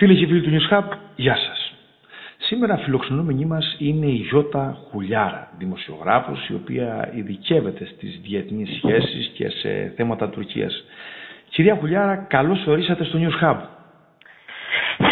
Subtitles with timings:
[0.00, 1.74] Φίλοι και φίλοι του News Hub, γεια σας.
[2.38, 9.48] Σήμερα φιλοξενούμενη μας είναι η Γιώτα Χουλιάρα, δημοσιογράφος η οποία ειδικεύεται στις διεθνείς σχέσεις και
[9.48, 10.84] σε θέματα Τουρκίας.
[11.50, 13.56] Κυρία Χουλιάρα, καλώς ορίσατε στο News Hub.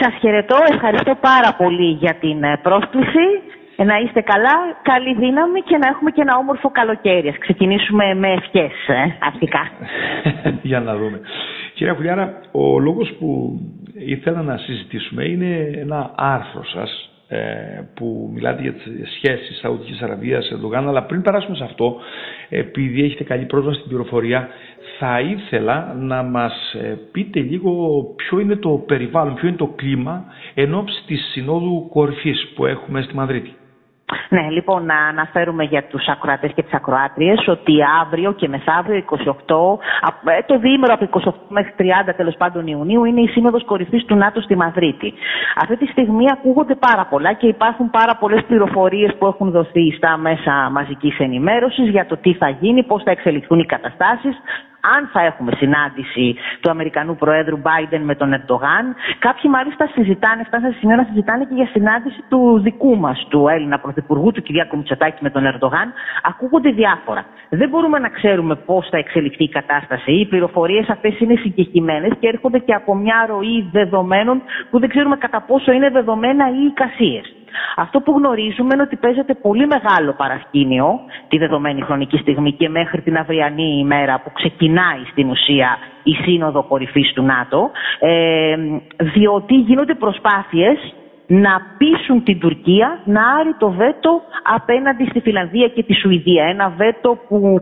[0.01, 3.27] Σας χαιρετώ, ευχαριστώ πάρα πολύ για την ε, πρόσκληση.
[3.77, 7.29] Ε, να είστε καλά, καλή δύναμη και να έχουμε και ένα όμορφο καλοκαίρι.
[7.29, 9.71] Ας ξεκινήσουμε με ευχές, ε, αρχικά.
[10.71, 11.21] για να δούμε.
[11.75, 13.61] Κυρία Χουλιάρα, ο λόγος που
[14.07, 17.39] ήθελα να συζητήσουμε είναι ένα άρθρο σας ε,
[17.95, 21.97] που μιλάτε για τις σχέσεις Σαουδικής Αραβίας Ερντογάν αλλά πριν περάσουμε σε αυτό
[22.49, 24.49] επειδή έχετε καλή πρόσβαση στην πληροφορία
[24.99, 30.25] θα ήθελα να μας ε, πείτε λίγο ποιο είναι το περιβάλλον, ποιο είναι το κλίμα
[30.55, 33.58] εν ώψη της Συνόδου Κορυφής που έχουμε στη Μαδρίτη.
[34.29, 39.79] Ναι, λοιπόν, να αναφέρουμε για τους ακροατές και τις ακροάτριες ότι αύριο και μεθαύριο 28,
[40.25, 44.17] ε, το διήμερο από 28 μέχρι 30 τέλος πάντων Ιουνίου είναι η Σύνοδος Κορυφής του
[44.17, 45.15] ΝΑΤΟ στη Μαδρίτη.
[45.63, 50.17] Αυτή τη στιγμή ακούγονται πάρα πολλά και υπάρχουν πάρα πολλές πληροφορίες που έχουν δοθεί στα
[50.17, 54.37] μέσα μαζικής ενημέρωσης για το τι θα γίνει, πώς θα εξελιχθούν οι καταστάσεις,
[54.81, 58.95] αν θα έχουμε συνάντηση του Αμερικανού Προέδρου Biden με τον Ερντογάν.
[59.19, 63.49] Κάποιοι μάλιστα συζητάνε, φτάσαν σε σημείο να συζητάνε και για συνάντηση του δικού μας, του
[63.49, 65.93] Έλληνα Πρωθυπουργού, του Κυριάκου Μητσοτάκη με τον Ερντογάν.
[66.23, 67.25] Ακούγονται διάφορα.
[67.49, 70.13] Δεν μπορούμε να ξέρουμε πώς θα εξελιχθεί η κατάσταση.
[70.13, 75.17] Οι πληροφορίες αυτές είναι συγκεκριμένες και έρχονται και από μια ροή δεδομένων που δεν ξέρουμε
[75.17, 77.38] κατά πόσο είναι δεδομένα ή εικασίες.
[77.77, 83.01] Αυτό που γνωρίζουμε είναι ότι παίζεται πολύ μεγάλο παρασκήνιο τη δεδομένη χρονική στιγμή και μέχρι
[83.03, 88.57] την αυριανή ημέρα που ξεκινάει στην ουσία η Σύνοδο Κορυφής του ΝΑΤΟ, ε,
[88.99, 90.95] διότι γίνονται προσπάθειες
[91.29, 96.45] να πείσουν την Τουρκία να άρει το βέτο απέναντι στη Φιλανδία και τη Σουηδία.
[96.45, 97.61] Ένα βέτο που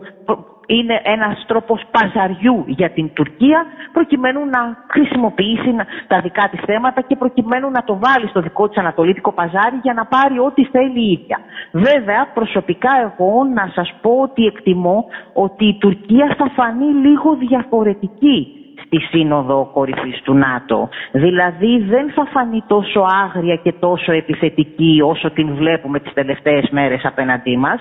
[0.66, 5.74] είναι ένας τρόπος παζαριού για την Τουρκία προκειμένου να χρησιμοποιήσει
[6.06, 9.92] τα δικά της θέματα και προκειμένου να το βάλει στο δικό της ανατολίτικο παζάρι για
[9.92, 11.38] να πάρει ό,τι θέλει η ίδια.
[11.72, 18.65] Βέβαια, προσωπικά εγώ να σας πω ότι εκτιμώ ότι η Τουρκία θα φανεί λίγο διαφορετική
[18.86, 20.88] στη Σύνοδο Κορυφής του ΝΑΤΟ.
[21.12, 27.04] Δηλαδή δεν θα φανεί τόσο άγρια και τόσο επιθετική όσο την βλέπουμε τις τελευταίες μέρες
[27.04, 27.80] απέναντί μας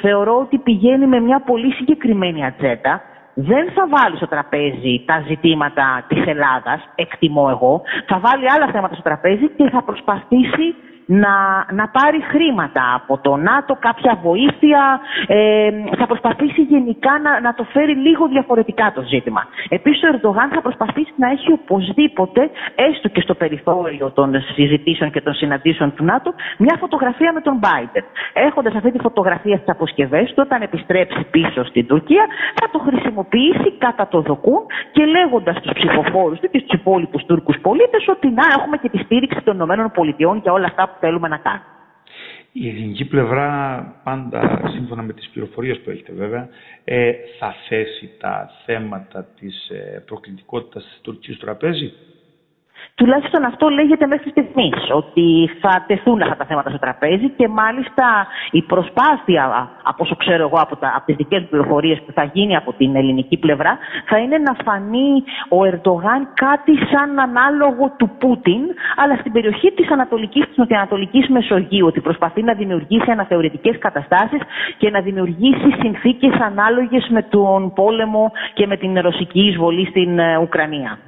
[0.00, 3.02] θεωρώ ότι πηγαίνει με μια πολύ συγκεκριμένη ατζέντα.
[3.34, 7.82] Δεν θα βάλει στο τραπέζι τα ζητήματα της Ελλάδας, εκτιμώ εγώ.
[8.06, 10.66] Θα βάλει άλλα θέματα στο τραπέζι και θα προσπαθήσει
[11.06, 11.34] να,
[11.70, 15.00] να πάρει χρήματα από το ΝΑΤΟ, κάποια βοήθεια.
[15.26, 19.42] Ε, θα προσπαθήσει γενικά να, να το φέρει λίγο διαφορετικά το ζήτημα.
[19.68, 25.20] Επίσης ο Ερντογάν θα προσπαθήσει να έχει οπωσδήποτε, έστω και στο περιθώριο των συζητήσεων και
[25.20, 28.04] των συναντήσεων του ΝΑΤΟ, μια φωτογραφία με τον Biden.
[28.32, 33.72] Έχοντας αυτή τη φωτογραφία στις αποσκευές του, όταν επιστρέψει πίσω στην Τουρκία, θα το χρησιμοποιήσει
[33.78, 38.44] κατά το δοκούν και λέγοντας στους ψηφοφόρους του και στους υπόλοιπους Τούρκους πολίτες ότι να
[38.56, 41.64] έχουμε και τη στήριξη των ΗΠΑ για όλα αυτά θέλουμε να κάνουμε.
[42.52, 46.48] Η ελληνική πλευρά, πάντα σύμφωνα με τις πληροφορίες που έχετε βέβαια,
[46.84, 51.92] ε, θα θέσει τα θέματα της ε, προκλητικότητας της Τουρκίας στο τραπέζι;
[52.94, 58.26] Τουλάχιστον αυτό λέγεται μέχρι στιγμής, ότι θα τεθούν αυτά τα θέματα στο τραπέζι και μάλιστα
[58.50, 62.56] η προσπάθεια, από όσο ξέρω εγώ από, τα, από τις δικές πληροφορίες που θα γίνει
[62.56, 68.62] από την ελληνική πλευρά, θα είναι να φανεί ο Ερντογάν κάτι σαν ανάλογο του Πούτιν,
[68.96, 74.40] αλλά στην περιοχή της Ανατολικής, της Νοτιοανατολικής Μεσογείου, ότι προσπαθεί να δημιουργήσει αναθεωρητικές καταστάσεις
[74.76, 80.36] και να δημιουργήσει συνθήκες ανάλογες με τον πόλεμο και με την ρωσική εισβολή στην ε,
[80.36, 80.98] Ουκρανία.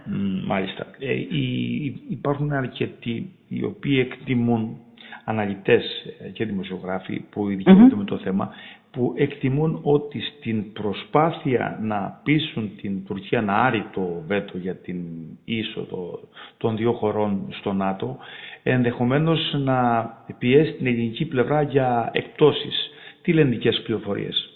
[0.47, 0.87] Μάλιστα.
[0.99, 1.66] Ε, η
[2.09, 4.77] υπάρχουν αρκετοί οι οποίοι εκτιμούν
[5.25, 5.85] αναλυτές
[6.33, 8.51] και δημοσιογράφοι που ειδικεύονται με το θέμα
[8.97, 14.97] που εκτιμούν ότι στην προσπάθεια να πείσουν την Τουρκία να άρει το βέτο για την
[15.45, 16.21] είσοδο
[16.57, 18.17] των δύο χωρών στο ΝΑΤΟ
[18.63, 20.07] ενδεχομένως να
[20.39, 22.91] πιέσει την ελληνική πλευρά για εκτόσεις.
[23.23, 24.56] Τι λένε δικές πληροφορίες.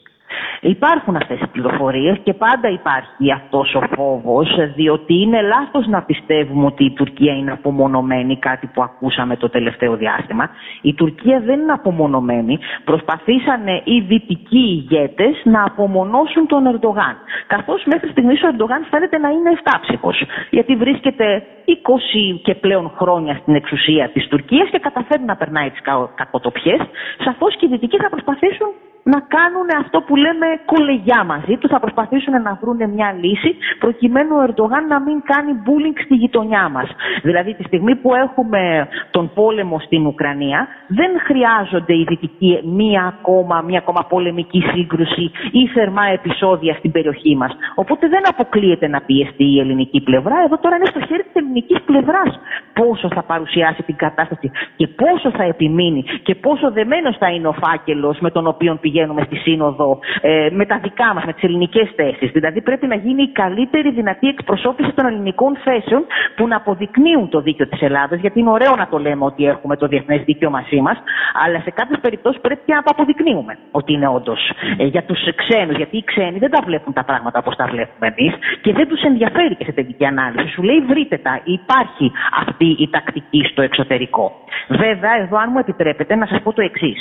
[0.62, 6.66] Υπάρχουν αυτές οι πληροφορίες και πάντα υπάρχει αυτός ο φόβος διότι είναι λάθος να πιστεύουμε
[6.66, 10.50] ότι η Τουρκία είναι απομονωμένη, κάτι που ακούσαμε το τελευταίο διάστημα.
[10.82, 12.58] Η Τουρκία δεν είναι απομονωμένη.
[12.84, 17.16] Προσπαθήσανε οι δυτικοί ηγέτες να απομονώσουν τον Ερντογάν.
[17.46, 20.22] Καθώς μέχρι στιγμής ο Ερντογάν φαίνεται να είναι εφτάψυχος.
[20.50, 25.80] Γιατί βρίσκεται 20 και πλέον χρόνια στην εξουσία της Τουρκίας και καταφέρει να περνάει τις
[26.14, 26.80] κακοτοπιές.
[27.24, 28.68] Σαφώς και οι δυτικοί θα προσπαθήσουν
[29.02, 34.36] να κάνουν αυτό που λέμε κολεγιά μαζί τους, θα προσπαθήσουν να βρουν μια λύση προκειμένου
[34.36, 36.88] ο Ερντογάν να μην κάνει bullying στη γειτονιά μας.
[37.22, 43.60] Δηλαδή τη στιγμή που έχουμε τον πόλεμο στην Ουκρανία δεν χρειάζονται οι δυτικοί μία ακόμα,
[43.60, 47.52] μία ακόμα πολεμική σύγκρουση ή θερμά επεισόδια στην περιοχή μας.
[47.74, 50.36] Οπότε δεν αποκλείεται να πιεστεί η ελληνική πλευρά.
[50.44, 52.40] Εδώ τώρα είναι στο χέρι της ελληνικής πλευράς
[52.72, 57.52] πόσο θα παρουσιάσει την κατάσταση και πόσο θα επιμείνει και πόσο δεμένος θα είναι ο
[57.52, 61.88] φάκελος με τον οποίο πηγαίνουμε στη Σύνοδο ε, με τα δικά μας, με τις ελληνικές
[61.96, 62.30] θέσεις.
[62.30, 66.02] Δηλαδή πρέπει να γίνει η καλύτερη δυνατή εκπροσώπηση των ελληνικών θέσεων
[66.36, 68.16] που να αποδεικνύουν το δίκαιο της Ελλάδα.
[68.16, 70.96] Γιατί είναι ωραίο να το λέμε ότι έχουμε το διεθνές δίκαιο μαζί μας,
[71.44, 74.40] αλλά σε κάποιες περιπτώσεις πρέπει να το αποδεικνύουμε ότι είναι όντως
[74.76, 75.76] ε, για τους ξένους.
[75.76, 79.02] Γιατί οι ξένοι δεν τα βλέπουν τα πράγματα όπως τα βλέπουμε εμείς και δεν τους
[79.02, 80.48] ενδιαφέρει και σε τελική ανάλυση.
[80.54, 82.12] Σου λέει βρείτε τα, υπάρχει
[82.42, 84.32] αυτή η τακτική στο εξωτερικό.
[84.68, 87.00] Βέβαια, εδώ αν μου επιτρέπετε να σας πω το εξής.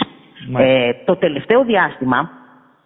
[0.57, 2.31] Ε, το τελευταίο διάστημα,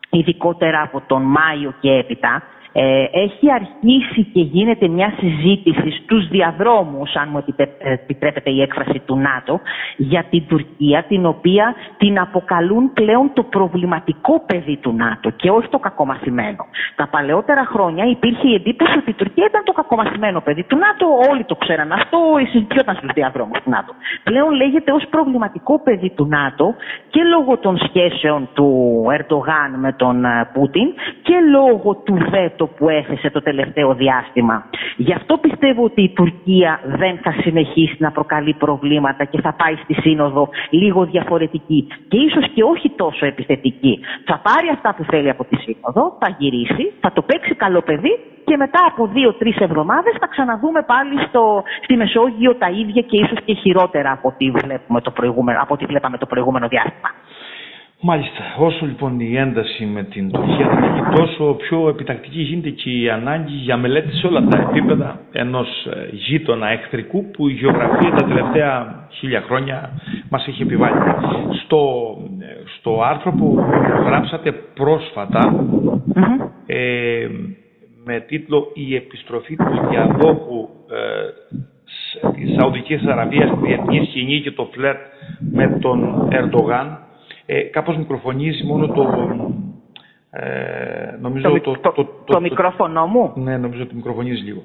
[0.10, 7.16] ειδικότερα από τον Μάιο και έπειτα, ε, έχει αρχίσει και γίνεται μια συζήτηση στους διαδρόμους,
[7.16, 7.44] αν μου
[7.80, 9.60] επιτρέπετε η έκφραση του ΝΑΤΟ,
[9.98, 15.68] για την Τουρκία, την οποία την αποκαλούν πλέον το προβληματικό παιδί του ΝΑΤΟ και όχι
[15.68, 16.66] το κακομαθημένο.
[16.96, 21.06] Τα παλαιότερα χρόνια υπήρχε η εντύπωση ότι η Τουρκία ήταν το κακομαθημένο παιδί του ΝΑΤΟ,
[21.32, 22.18] όλοι το ξέραν αυτό,
[22.52, 23.94] συζητιόταν στους διαδρόμους του ΝΑΤΟ.
[24.24, 26.76] Πλέον λέγεται ως προβληματικό παιδί του ΝΑΤΟ
[27.10, 28.68] και λόγω των σχέσεων του
[29.12, 30.88] Ερντογάν με τον ε, Πούτιν
[31.22, 32.18] και λόγω του
[32.64, 34.66] βέτο που έθεσε το τελευταίο διάστημα.
[34.98, 39.76] Γι' αυτό πιστεύω ότι η Τουρκία δεν θα συνεχίσει να προκαλεί προβλήματα και θα πάει
[39.84, 44.00] στη Σύνοδο λίγο διαφορετική και ίσως και όχι τόσο επιθετική.
[44.26, 48.20] Θα πάρει αυτά που θέλει από τη Σύνοδο, θα γυρίσει, θα το παίξει καλό παιδί
[48.46, 53.38] και μετά από δύο-τρεις εβδομάδες θα ξαναδούμε πάλι στο, στη Μεσόγειο τα ίδια και ίσως
[53.46, 57.10] και χειρότερα από ό,τι, βλέπουμε το προηγούμενο, από ό,τι βλέπαμε το προηγούμενο διάστημα.
[58.06, 58.44] Μάλιστα.
[58.58, 63.10] Όσο λοιπόν η ένταση με την Τουρκία θα έχει τόσο πιο επιτακτική γίνεται και η
[63.10, 68.26] ανάγκη για μελέτη σε όλα τα επίπεδα ενός ε, γείτονα εχθρικού που η γεωγραφία τα
[68.28, 69.90] τελευταία χίλια χρόνια
[70.30, 70.96] μας έχει επιβάλει.
[71.64, 71.82] Στο,
[72.40, 72.46] ε,
[72.78, 73.60] στο άρθρο που
[74.06, 75.66] γράψατε πρόσφατα
[76.66, 77.28] ε,
[78.06, 84.70] με τίτλο «Η επιστροφή του διαδόχου ε, της Σαουδικής Αραβίας στη διεθνή σκηνή και το
[84.74, 85.00] φλερτ
[85.52, 86.98] με τον Ερντογάν
[87.46, 89.02] ε, κάπως μικροφωνίζει μόνο το...
[90.32, 94.64] Ε, νομίζω το, το, το, το, μικρόφωνο μου; Ναι, νομίζω ότι μικροφωνίζει λίγο.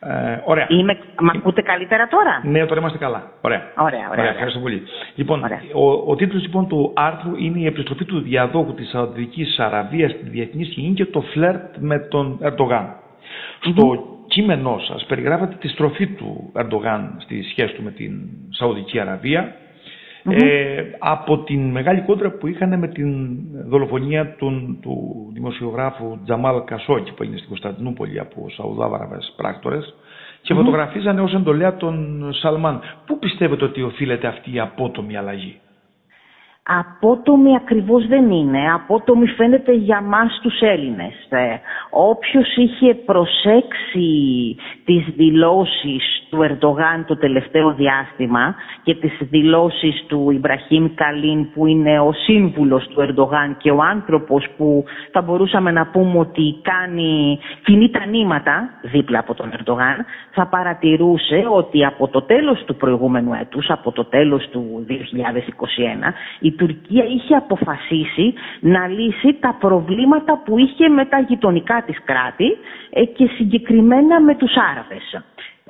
[0.00, 0.66] Ε, ωραία.
[0.68, 3.30] Είμαι, μ' ακούτε καλύτερα τώρα; Ναι, τώρα είμαστε καλά.
[3.40, 3.62] Ωραία.
[3.76, 4.08] Ωραία, ωραία.
[4.10, 4.30] ωραία.
[4.30, 4.82] Ευχαριστώ πολύ.
[5.14, 5.44] Λοιπόν,
[5.74, 10.28] ο, ο τίτλος λοιπόν του άρθρου είναι η επιστροφή του διαδόχου της Σαουδικής Αραβίας στη
[10.28, 12.96] διεθνή σκηνή και το φλερτ με τον Ερντογάν.
[13.60, 18.12] Στο κείμενό σας περιγράφατε τη στροφή του Ερντογάν στη σχέση του με την
[18.50, 19.54] Σαουδική Αραβία
[20.30, 23.36] ε, από την μεγάλη κόντρα που είχαν με την
[23.66, 29.94] δολοφονία του, του δημοσιογράφου Τζαμάλ Κασόκη που έγινε στην Κωνσταντινούπολη από Σαουδάβαραβες πράκτορες
[30.42, 30.56] και mm-hmm.
[30.56, 32.80] φωτογραφίζανε ως εντολέα τον Σαλμάν.
[33.06, 35.60] Πού πιστεύετε ότι οφείλεται αυτή η απότομη αλλαγή;
[36.64, 38.72] Απότομη ακριβώς δεν είναι.
[38.74, 41.14] Απότομη φαίνεται για μας τους Έλληνες.
[41.28, 41.60] Ε,
[41.90, 44.10] όποιος είχε προσέξει
[44.84, 52.00] τις δηλώσεις του Ερντογάν το τελευταίο διάστημα και τις δηλώσεις του Ιμπραχήμ Καλίν που είναι
[52.00, 57.90] ο σύμβουλος του Ερντογάν και ο άνθρωπος που θα μπορούσαμε να πούμε ότι κάνει κοινή
[57.90, 63.70] τα νήματα δίπλα από τον Ερντογάν θα παρατηρούσε ότι από το τέλος του προηγούμενου έτους,
[63.70, 64.92] από το τέλος του 2021
[66.40, 72.56] η Τουρκία είχε αποφασίσει να λύσει τα προβλήματα που είχε με τα γειτονικά της κράτη
[72.90, 75.22] ε, και συγκεκριμένα με τους Άραβες.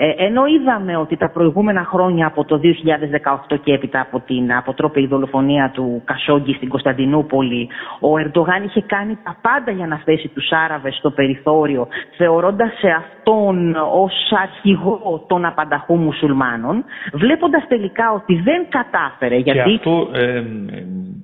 [0.05, 2.61] Ε, ενώ είδαμε ότι τα προηγούμενα χρόνια από το
[3.55, 7.69] 2018 και έπειτα από την αποτρόπαιη δολοφονία του Κασόγκη στην Κωνσταντινούπολη
[8.01, 12.89] ο Ερντογάν είχε κάνει τα πάντα για να θέσει τους Άραβες στο περιθώριο θεωρώντας σε
[12.89, 19.71] αυτόν ως αρχηγό των απανταχού μουσουλμάνων βλέποντας τελικά ότι δεν κατάφερε γιατί...
[19.71, 20.43] Και αυτό, ε,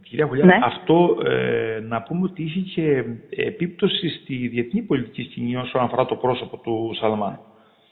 [0.03, 0.59] κυρία Βουλιά, ναι.
[0.63, 3.05] αυτό ε, να πούμε ότι είχε και
[3.47, 7.39] επίπτωση στη διεθνή πολιτική σκηνή όσον αφορά το πρόσωπο του Σαλμάν.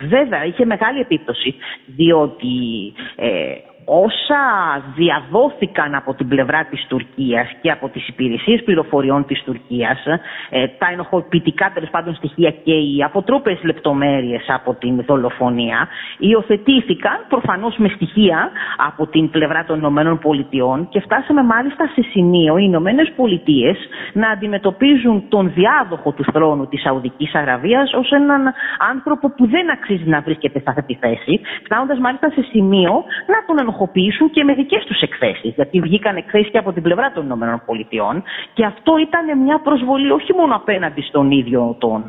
[0.01, 1.55] Βέβαια, είχε μεγάλη επίπτωση,
[1.87, 2.49] διότι
[3.17, 3.55] ε,
[3.87, 4.43] όσα
[4.97, 10.05] διαδόθηκαν από την πλευρά της Τουρκίας και από τις υπηρεσίες πληροφοριών της Τουρκίας,
[10.51, 15.89] ε, τα ενοχοποιητικά τέλος πάντων στοιχεία και οι αποτρόπες λεπτομέρειες από την δολοφονία,
[16.19, 22.57] υιοθετήθηκαν προφανώς με στοιχεία από την πλευρά των Ηνωμένων Πολιτειών και φτάσαμε μάλιστα σε σημείο
[22.59, 23.77] οι Ηνωμένες Πολιτείες
[24.13, 28.53] να αντιμετωπίζουν τον διάδοχο του θρόνου της Σαουδικής Αραβίας ως έναν
[28.91, 32.93] άνθρωπο που δεν αξίζει να βρίσκεται σε αυτή τη θέση, φτάνοντας μάλιστα σε σημείο
[33.27, 35.53] να τον στοχοποιήσουν και με δικές τους εκθέσεις.
[35.55, 40.33] Γιατί βγήκαν εκθέσεις και από την πλευρά των ΗΠΑ και αυτό ήταν μια προσβολή όχι
[40.33, 42.05] μόνο απέναντι στον ίδιο τον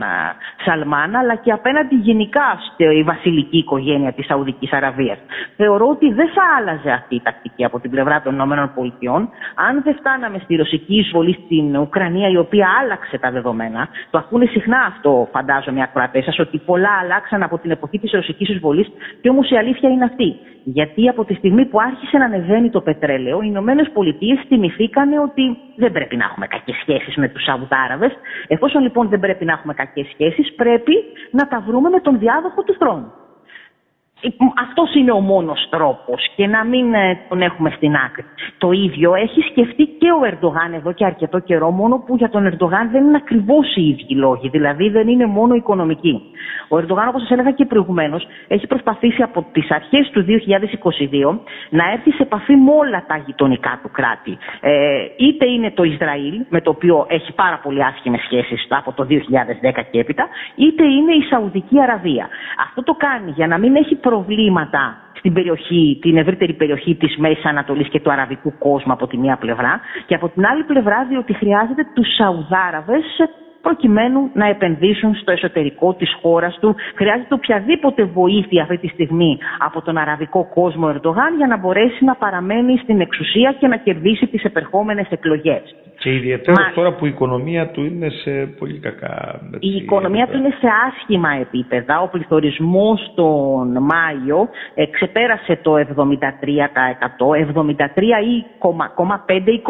[0.65, 5.17] Σαλμάν, αλλά και απέναντι γενικά στη βασιλική οικογένεια της Σαουδικής Αραβίας.
[5.55, 9.15] Θεωρώ ότι δεν θα άλλαζε αυτή η τακτική από την πλευρά των ΗΠΑ
[9.67, 13.87] αν δεν φτάναμε στη ρωσική εισβολή στην Ουκρανία, η οποία άλλαξε τα δεδομένα.
[14.09, 18.11] Το ακούνε συχνά αυτό, φαντάζομαι, οι ακροατές σας, ότι πολλά αλλάξαν από την εποχή της
[18.11, 18.87] ρωσικής εισβολής,
[19.21, 20.35] και όμως η αλήθεια είναι αυτή.
[20.69, 25.57] Γιατί από τη στιγμή που άρχισε να ανεβαίνει το πετρέλαιο, οι Ηνωμένες Πολιτείες θυμηθήκαν ότι
[25.75, 28.11] δεν πρέπει να έχουμε κακές σχέσεις με τους Σαουδάραβες.
[28.47, 30.93] Εφόσον λοιπόν δεν πρέπει να έχουμε κακές σχέσεις, πρέπει
[31.31, 33.11] να τα βρούμε με τον διάδοχο του θρόνου.
[34.21, 34.29] Ε,
[34.61, 38.23] Αυτός είναι ο μόνος τρόπος και να μην ε, τον έχουμε στην άκρη.
[38.57, 42.45] Το ίδιο έχει σκεφτεί και ο Ερντογάν εδώ και αρκετό καιρό, μόνο που για τον
[42.45, 46.21] Ερντογάν δεν είναι ακριβώς οι ίδιοι λόγοι, δηλαδή δεν είναι μόνο οικονομικοί.
[46.67, 51.91] Ο Ερντογάν, όπως σας έλεγα και προηγουμένως, έχει προσπαθήσει από τις αρχές του 2022 να
[51.91, 54.37] έρθει σε επαφή με όλα τα γειτονικά του κράτη.
[54.61, 54.71] Ε,
[55.17, 59.83] είτε είναι το Ισραήλ, με το οποίο έχει πάρα πολύ άσχημες σχέσεις από το 2010
[59.91, 62.27] και έπειτα, είτε είναι η Σαουδική Αραβία.
[62.65, 64.83] Αυτό το κάνει για να μην έχει προβλήματα
[65.19, 69.37] στην περιοχή, την ευρύτερη περιοχή της Μέσης Ανατολής και του αραβικού κόσμου από τη μία
[69.37, 73.05] πλευρά και από την άλλη πλευρά διότι χρειάζεται τους Σαουδάραβες
[73.61, 76.75] προκειμένου να επενδύσουν στο εσωτερικό της χώρας του.
[76.95, 82.15] Χρειάζεται οποιαδήποτε βοήθεια αυτή τη στιγμή από τον αραβικό κόσμο Ερντογάν για να μπορέσει να
[82.15, 85.75] παραμένει στην εξουσία και να κερδίσει τις επερχόμενες εκλογές.
[85.99, 86.71] Και ιδιαίτερα Μα...
[86.73, 91.29] τώρα που η οικονομία του είναι σε πολύ κακά Η οικονομία του είναι σε άσχημα
[91.29, 92.01] επίπεδα.
[92.01, 96.17] Ο πληθωρισμός τον Μάιο ε, ξεπέρασε το 73%, 73
[98.25, 98.45] ή
[99.27, 99.61] 0,5 ή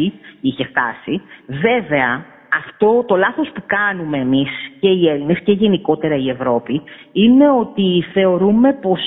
[0.00, 1.22] 0,6 είχε φτάσει.
[1.46, 2.24] Βέβαια,
[2.56, 4.48] αυτό το λάθος που κάνουμε εμείς
[4.80, 9.00] και οι Έλληνες και γενικότερα η Ευρώπη είναι ότι θεωρούμε πως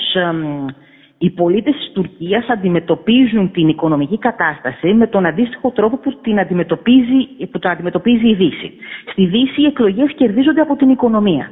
[1.18, 7.46] οι πολίτες της Τουρκίας αντιμετωπίζουν την οικονομική κατάσταση με τον αντίστοιχο τρόπο που την αντιμετωπίζει,
[7.50, 8.72] που το αντιμετωπίζει η Δύση.
[9.10, 11.50] Στη Δύση οι εκλογές κερδίζονται από την οικονομία.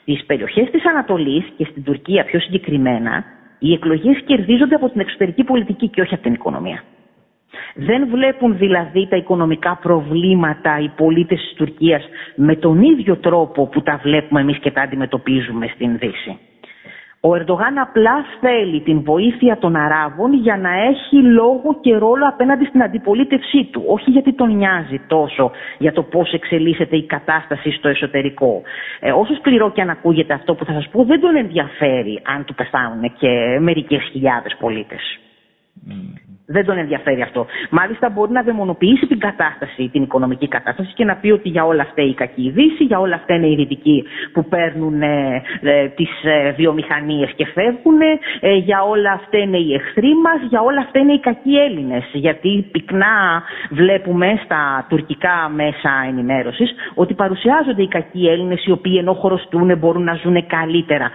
[0.00, 3.24] Στις περιοχές της Ανατολής και στην Τουρκία πιο συγκεκριμένα,
[3.58, 6.82] οι εκλογές κερδίζονται από την εξωτερική πολιτική και όχι από την οικονομία.
[7.74, 12.04] Δεν βλέπουν δηλαδή τα οικονομικά προβλήματα οι πολίτες της Τουρκίας
[12.36, 16.38] με τον ίδιο τρόπο που τα βλέπουμε εμείς και τα αντιμετωπίζουμε στην Δύση.
[17.22, 22.64] Ο Ερντογάν απλά θέλει την βοήθεια των Αράβων για να έχει λόγο και ρόλο απέναντι
[22.64, 23.82] στην αντιπολίτευσή του.
[23.86, 28.62] Όχι γιατί τον νοιάζει τόσο για το πώς εξελίσσεται η κατάσταση στο εσωτερικό.
[29.00, 32.44] Ε, όσο σκληρό και αν ακούγεται αυτό που θα σας πω, δεν τον ενδιαφέρει αν
[32.44, 35.18] του πεθάνουν και μερικές χιλιάδες πολίτες.
[36.52, 37.46] Δεν τον ενδιαφέρει αυτό.
[37.70, 41.82] Μάλιστα μπορεί να δαιμονοποιήσει την κατάσταση, την οικονομική κατάσταση και να πει ότι για όλα
[41.82, 46.10] αυτά η κακή Δύση, για όλα αυτά είναι οι δυτικοί που παίρνουν ε, ε, τις
[46.22, 48.00] ε, βιομηχανίες και φεύγουν,
[48.40, 52.04] ε, για όλα αυτά είναι οι εχθροί μας, για όλα αυτά είναι οι κακοί Έλληνες.
[52.12, 59.12] Γιατί πυκνά βλέπουμε στα τουρκικά μέσα ενημέρωσης ότι παρουσιάζονται οι κακοί Έλληνες οι οποίοι ενώ
[59.12, 61.10] χωροστούν μπορούν να ζουν καλύτερα.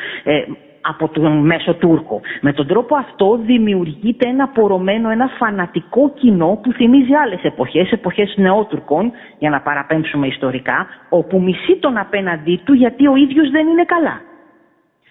[0.85, 2.21] Ε, από τον μέσο Τούρκο.
[2.41, 8.33] Με τον τρόπο αυτό δημιουργείται ένα πορωμένο, ένα φανατικό κοινό που θυμίζει άλλες εποχές, εποχές
[8.37, 13.85] νεότουρκων, για να παραπέμψουμε ιστορικά, όπου μισεί τον απέναντί του γιατί ο ίδιος δεν είναι
[13.85, 14.21] καλά.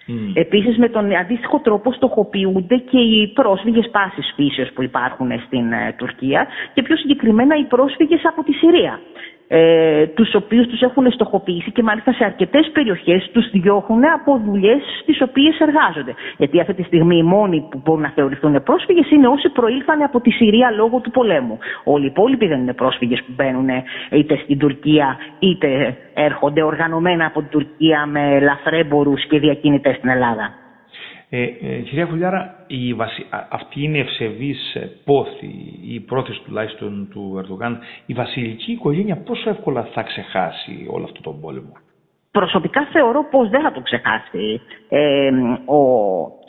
[0.07, 0.31] Mm.
[0.33, 5.95] Επίσης με τον αντίστοιχο τρόπο στοχοποιούνται και οι πρόσφυγες πάσης φύσεως που υπάρχουν στην ε,
[5.97, 8.99] Τουρκία και πιο συγκεκριμένα οι πρόσφυγες από τη Συρία
[9.57, 14.81] ε, τους οποίους τους έχουν στοχοποιήσει και μάλιστα σε αρκετές περιοχές τους διώχνουν από δουλειές
[15.01, 16.13] στις οποίες εργάζονται.
[16.37, 20.21] Γιατί αυτή τη στιγμή οι μόνοι που μπορούν να θεωρηθούν πρόσφυγες είναι όσοι προήλθαν από
[20.21, 21.57] τη Συρία λόγω του πολέμου.
[21.83, 23.67] Όλοι οι υπόλοιποι δεν είναι πρόσφυγες που μπαίνουν
[24.11, 30.64] είτε στην Τουρκία είτε έρχονται οργανωμένα από την Τουρκία με λαθρέμπορους και διακίνητες στην Ελλάδα.
[31.29, 33.25] Ε, ε, κυρία Χουλιάρα, η βασι...
[33.49, 37.79] αυτή είναι ευσεβής ε, πόθη, η πρόθεση τουλάχιστον του Ερντογάν.
[38.05, 41.73] Η βασιλική οικογένεια πόσο εύκολα θα ξεχάσει όλο αυτό τον πόλεμο;
[42.39, 45.29] Προσωπικά θεωρώ πως δεν θα το ξεχάσει ε,
[45.65, 45.79] ο,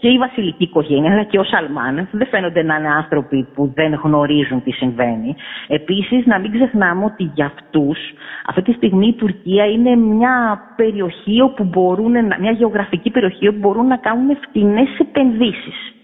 [0.01, 2.09] και η βασιλική οικογένεια αλλά και ο Σαλμάν.
[2.13, 5.37] Δεν φαίνονται να είναι άνθρωποι που δεν γνωρίζουν τι συμβαίνει.
[5.67, 7.99] Επίσης να μην ξεχνάμε ότι για αυτούς
[8.47, 13.87] αυτή τη στιγμή η Τουρκία είναι μια περιοχή όπου μπορούν, μια γεωγραφική περιοχή όπου μπορούν
[13.87, 15.96] να κάνουν φτηνές επενδύσεις.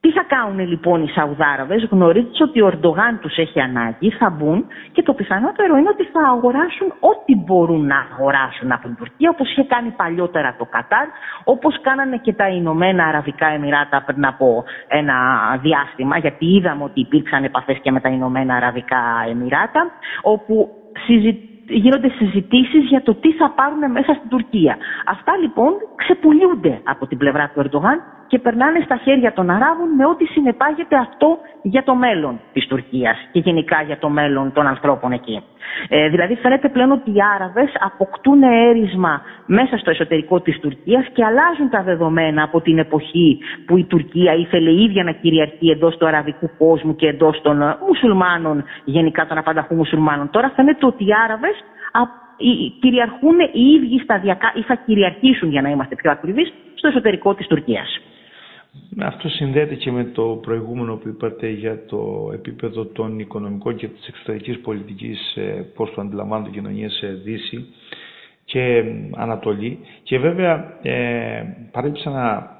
[0.00, 4.66] Τι θα κάνουν λοιπόν οι Σαουδάραβες, γνωρίζοντας ότι ο Ερντογάν τους έχει ανάγκη, θα μπουν
[4.92, 9.50] και το πιθανότερο είναι ότι θα αγοράσουν ό,τι μπορούν να αγοράσουν από την Τουρκία, όπως
[9.50, 11.06] είχε κάνει παλιότερα το Κατάρ,
[11.44, 15.16] όπως κάνανε και τα Ηνωμένα Αραβικά Εμμυράτα πριν από ένα
[15.62, 19.90] διάστημα, γιατί είδαμε ότι υπήρξαν επαφές και με τα Ηνωμένα Αραβικά Εμμυράτα,
[20.22, 20.68] όπου
[21.68, 24.76] γίνονται συζητήσεις για το τι θα πάρουν μέσα στην Τουρκία.
[25.06, 30.06] Αυτά λοιπόν ξεπουλούνται από την πλευρά του Ερντογάν και περνάνε στα χέρια των Αράβων με
[30.06, 35.12] ό,τι συνεπάγεται αυτό για το μέλλον της Τουρκίας και γενικά για το μέλλον των ανθρώπων
[35.12, 35.42] εκεί.
[35.88, 41.24] Ε, δηλαδή φαίνεται πλέον ότι οι Άραβες αποκτούν έρισμα μέσα στο εσωτερικό της Τουρκίας και
[41.24, 46.06] αλλάζουν τα δεδομένα από την εποχή που η Τουρκία ήθελε ίδια να κυριαρχεί εντός του
[46.06, 50.30] αραβικού κόσμου και εντός των μουσουλμάνων, γενικά των απανταχού μουσουλμάνων.
[50.30, 51.64] Τώρα φαίνεται ότι οι Άραβες
[52.80, 57.46] κυριαρχούν οι ίδιοι σταδιακά ή θα κυριαρχήσουν για να είμαστε πιο ακριβείς στο εσωτερικό της
[57.46, 58.00] Τουρκίας.
[58.98, 64.06] Αυτό συνδέεται και με το προηγούμενο που είπατε για το επίπεδο των οικονομικών και της
[64.08, 67.66] εξωτερικής πολιτικής, ε, πώς το αντιλαμβάνονται κοινωνίες σε Δύση
[68.44, 69.78] και Ανατολή.
[70.02, 71.42] Και βέβαια ε,
[71.72, 72.50] παρέλειψα να,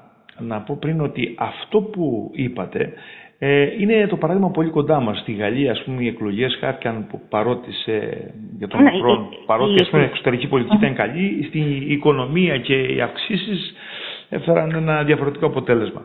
[0.47, 2.93] να πω πριν ότι αυτό που είπατε
[3.39, 5.19] ε, είναι το παράδειγμα πολύ κοντά μας.
[5.19, 7.69] Στη Γαλλία, ας πούμε, οι εκλογές χάθηκαν παρότι
[8.57, 13.73] για τον ναι, χρόνο, παρότι η εξωτερική πολιτική ήταν καλή, στην οικονομία και οι αυξήσεις
[14.29, 16.01] έφεραν ένα διαφορετικό αποτέλεσμα.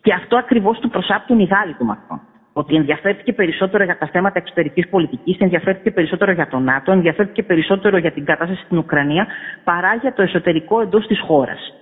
[0.00, 2.20] Και αυτό ακριβώς του προσάπτουν οι Γάλλοι του Μακρόν.
[2.52, 7.96] Ότι ενδιαφέρθηκε περισσότερο για τα θέματα εξωτερικής πολιτικής, ενδιαφέρθηκε περισσότερο για τον ΝΑΤΟ, ενδιαφέρθηκε περισσότερο
[7.96, 9.26] για την κατάσταση στην Ουκρανία
[9.64, 11.77] παρά για το εσωτερικό εντός της χώρας.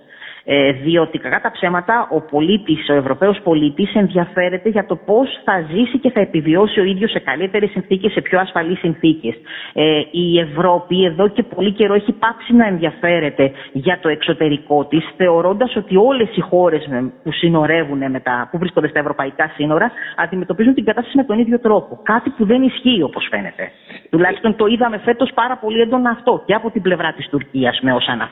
[0.49, 5.65] Ε, διότι κατά τα ψέματα ο πολίτης, ο Ευρωπαίος πολίτης ενδιαφέρεται για το πώς θα
[5.71, 9.35] ζήσει και θα επιβιώσει ο ίδιος σε καλύτερες συνθήκες, σε πιο ασφαλείς συνθήκες.
[9.73, 15.05] Ε, η Ευρώπη εδώ και πολύ καιρό έχει πάψει να ενδιαφέρεται για το εξωτερικό της,
[15.17, 16.87] θεωρώντας ότι όλες οι χώρες
[17.23, 21.59] που συνορεύουν με τα, που βρίσκονται στα ευρωπαϊκά σύνορα αντιμετωπίζουν την κατάσταση με τον ίδιο
[21.59, 21.99] τρόπο.
[22.03, 23.71] Κάτι που δεν ισχύει όπως φαίνεται.
[24.09, 27.93] Τουλάχιστον το είδαμε φέτος πάρα πολύ έντονα αυτό και από την πλευρά της Τουρκίας με
[27.93, 28.31] όσα,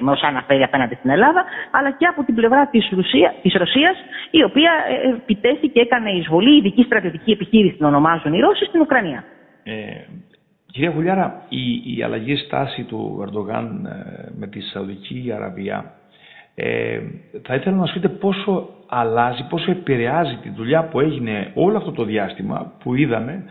[0.00, 3.96] με όσα αναφέρει απέναντι στην Ελλάδα αλλά και από την πλευρά της, Ρωσία, της Ρωσίας,
[4.30, 8.80] η οποία ε, επιτέθηκε και έκανε εισβολή, ειδική στρατιωτική επιχείρηση την ονομάζουν οι Ρώσοι, στην
[8.80, 9.24] Ουκρανία.
[9.62, 9.72] Ε,
[10.66, 15.94] κυρία Γουλιάρα, η, η αλλαγή στάση του Ερντογάν ε, με τη Σαουδική Αραβία
[16.54, 17.00] ε,
[17.42, 21.92] θα ήθελα να μας πείτε πόσο αλλάζει, πόσο επηρεάζει τη δουλειά που έγινε όλο αυτό
[21.92, 23.44] το διάστημα που είδαμε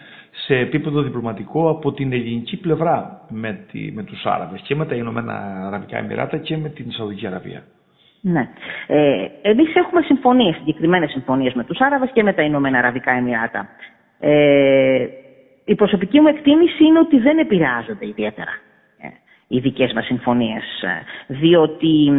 [0.46, 4.96] σε επίπεδο διπλωματικό από την ελληνική πλευρά με, τη, με τους Άραβες και με τα
[4.96, 5.34] Ηνωμένα
[5.68, 7.64] Αραβικά Εμμυράτα και με την Σαουδική Αραβία.
[8.22, 8.50] Ναι.
[8.88, 13.70] Ε, Εμείς έχουμε συμφωνίες, συγκεκριμένες συμφωνίες με τους Άραβες και με τα Ηνωμένα Αραβικά Εμμυράτα.
[14.20, 15.08] Ε,
[15.66, 18.52] η προσωπική μου εκτίμηση είναι ότι δεν επηρεάζονται ιδιαίτερα
[19.02, 19.08] ε,
[19.48, 22.12] οι δικές μας συμφωνίες, ε, διότι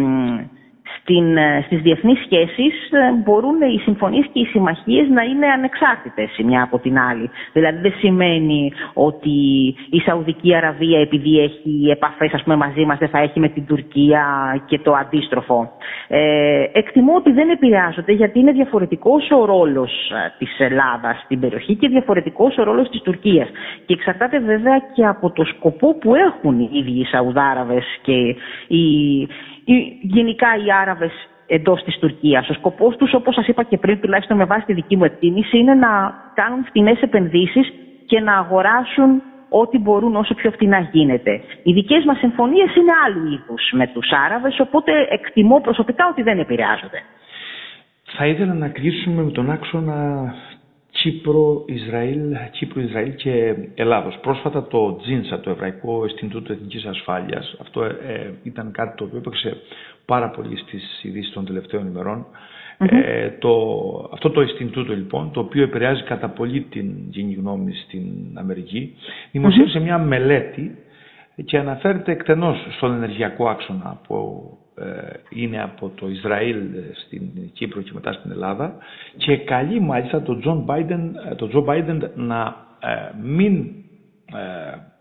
[1.01, 6.39] στην, ε, στις διεθνείς σχέσεις ε, μπορούν οι συμφωνίες και οι συμμαχίες να είναι ανεξάρτητες
[6.39, 7.31] η μια από την άλλη.
[7.53, 9.31] Δηλαδή δεν σημαίνει ότι
[9.91, 13.67] η Σαουδική Αραβία επειδή έχει επαφές ας πούμε, μαζί μας δεν θα έχει με την
[13.67, 14.25] Τουρκία
[14.67, 15.71] και το αντίστροφο.
[16.09, 21.75] Ε, εκτιμώ ότι δεν επηρεάζονται γιατί είναι διαφορετικός ο ρόλος ε, της Ελλάδας στην περιοχή
[21.75, 23.49] και διαφορετικός ο ρόλος της Τουρκίας.
[23.87, 28.37] Και εξαρτάται βέβαια και από το σκοπό που έχουν οι ίδιοι οι Σαουδάραβες και
[28.77, 28.85] οι,
[30.01, 31.13] γενικά οι Άραβες
[31.47, 32.49] εντός της Τουρκίας.
[32.49, 35.59] Ο σκοπός τους, όπως σας είπα και πριν, τουλάχιστον με βάση τη δική μου εκτίμηση,
[35.59, 37.73] είναι να κάνουν φτηνές επενδύσεις
[38.07, 41.41] και να αγοράσουν ό,τι μπορούν όσο πιο φτηνά γίνεται.
[41.63, 46.39] Οι δικές μας συμφωνίες είναι άλλου είδους με τους Άραβες, οπότε εκτιμώ προσωπικά ότι δεν
[46.39, 47.03] επηρεάζονται.
[48.17, 49.97] Θα ήθελα να κλείσουμε με τον άξονα
[50.93, 54.19] Κύπρο, Ισραήλ, Κύπρο, Ισραήλ και Ελλάδος.
[54.23, 59.57] Πρόσφατα το Τζίνσα, το Εβραϊκό Ινστιτούτο Εθνικής Ασφάλειας, αυτό ε, ήταν κάτι το οποίο έπαιξε
[60.05, 61.97] πάρα πολύ στις ειδήσεις των τελευταίων
[62.79, 63.51] Ε, το,
[64.13, 68.95] αυτό το Ινστιτούτο λοιπόν, το οποίο επηρεάζει κατά πολύ την κοινή γνώμη στην Αμερική,
[69.33, 70.77] δημοσίευσε μια μελέτη
[71.45, 74.62] και αναφέρεται εκτενώς στον ενεργειακό άξονα που ε,
[75.29, 78.75] είναι από το Ισραήλ ε, στην Κύπρο και μετά στην Ελλάδα
[79.17, 82.57] και καλεί μάλιστα τον Τζον Μπάιντεν, ε, τον Τζο Μπάιντεν να
[83.23, 83.67] μην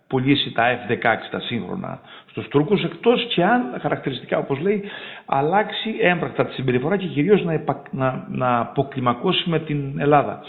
[0.07, 4.83] πουλήσει τα F-16 τα σύγχρονα στους Τούρκους εκτός και αν χαρακτηριστικά όπως λέει
[5.25, 10.41] αλλάξει έμπρακτα τη συμπεριφορά και κυρίως να, να, να αποκλιμακώσει με την Ελλάδα.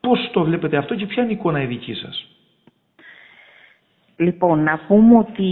[0.00, 2.26] Πώς το βλέπετε αυτό και ποια είναι η εικόνα η δική σας;
[4.20, 5.42] Λοιπόν, να πούμε ότι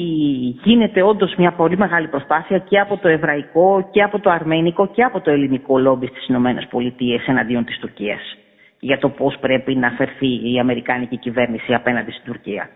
[0.64, 5.02] γίνεται όντως μια πολύ μεγάλη προσπάθεια και από το εβραϊκό και από το αρμένικο και
[5.02, 8.36] από το ελληνικό λόμπι στις Ηνωμένες Πολιτείες εναντίον της Τουρκίας
[8.80, 12.68] για το πώς πρέπει να φερθεί η Αμερικάνικη κυβέρνηση απέναντι στην Τουρκία.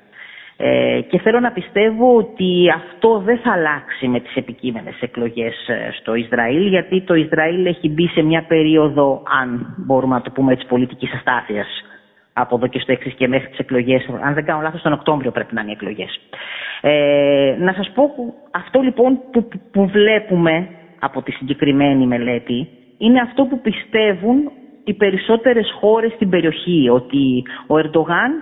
[0.57, 5.91] Ε, και θέλω να πιστεύω ότι αυτό δεν θα αλλάξει με τις επικείμενες εκλογές ε,
[6.01, 10.53] στο Ισραήλ γιατί το Ισραήλ έχει μπει σε μια περίοδο, αν μπορούμε να το πούμε
[10.53, 11.67] έτσι, πολιτικής αστάθειας
[12.33, 14.09] από εδώ και στο εξής και μέχρι τις εκλογές.
[14.23, 16.21] Αν δεν κάνω λάθος, τον Οκτώβριο πρέπει να είναι οι εκλογές.
[16.81, 18.11] Ε, να σας πω
[18.51, 20.69] αυτό λοιπόν που, που βλέπουμε
[21.01, 22.69] από τη συγκεκριμένη μελέτη
[22.99, 24.51] είναι αυτό που πιστεύουν
[24.85, 28.33] οι περισσότερες χώρες στην περιοχή, ότι ο Ερντογάν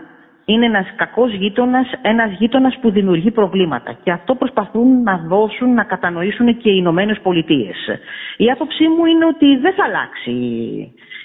[0.45, 3.93] είναι ένας κακός γείτονας, ένας γείτονας που δημιουργεί προβλήματα.
[4.03, 7.77] Και αυτό προσπαθούν να δώσουν, να κατανοήσουν και οι Ηνωμένες Πολιτείες.
[8.37, 10.33] Η άποψή μου είναι ότι δεν θα αλλάξει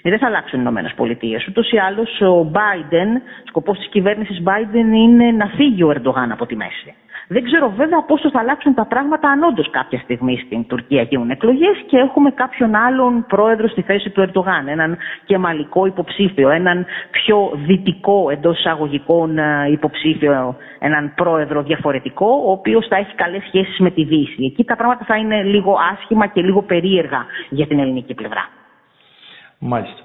[0.10, 1.48] δεν θα αλλάξουν οι Ηνωμένες Πολιτείες.
[1.48, 6.46] Ούτως ή άλλως, ο Biden, σκοπός της κυβέρνησης Biden είναι να φύγει ο Ερντογάν από
[6.46, 6.94] τη μέση.
[7.28, 11.30] Δεν ξέρω βέβαια πόσο θα αλλάξουν τα πράγματα αν όντως κάποια στιγμή στην Τουρκία γίνουν
[11.30, 14.68] εκλογές και έχουμε κάποιον άλλον πρόεδρο στη θέση του Ερντογάν.
[14.68, 22.88] Έναν κεμαλικό υποψήφιο, έναν πιο δυτικό εντός εισαγωγικών ε, υποψήφιο, έναν πρόεδρο διαφορετικό, ο οποίος
[22.88, 24.44] θα έχει καλές σχέσεις με τη Δύση.
[24.46, 28.50] Εκεί τα πράγματα θα είναι λίγο άσχημα και λίγο περίεργα για την ελληνική πλευρά.
[29.60, 30.00] Μάλιστα.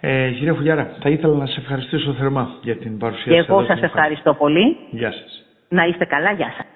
[0.00, 3.46] Ε, κυρία Φουλιάρα, θα ήθελα να σε ευχαριστήσω θερμά για την παρουσία σας.
[3.46, 4.76] Και εγώ σας ευχαριστώ πολύ.
[4.90, 5.42] Γεια σας.
[5.68, 6.66] Να είστε καλά, γεια σας.